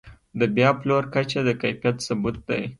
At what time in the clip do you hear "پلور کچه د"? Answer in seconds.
0.79-1.49